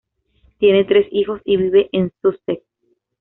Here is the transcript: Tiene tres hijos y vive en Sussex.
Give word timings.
Tiene 0.57 0.83
tres 0.85 1.05
hijos 1.11 1.41
y 1.45 1.57
vive 1.57 1.87
en 1.91 2.11
Sussex. 2.23 2.63